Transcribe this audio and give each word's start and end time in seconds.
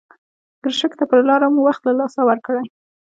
ګرشک 0.63 0.93
ته 0.99 1.03
پر 1.09 1.19
لاره 1.29 1.47
مو 1.53 1.61
وخت 1.67 1.81
له 1.85 1.93
لاسه 1.99 2.21
ورکړی. 2.29 2.65